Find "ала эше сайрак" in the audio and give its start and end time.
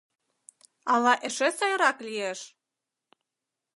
0.93-1.97